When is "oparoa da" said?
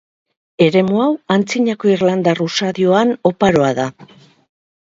3.33-3.87